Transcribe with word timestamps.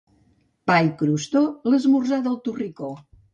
Pa 0.71 0.77
i 0.87 0.89
crostó, 1.01 1.43
l'esmorzar 1.73 2.19
del 2.29 2.39
Torricó. 2.49 2.91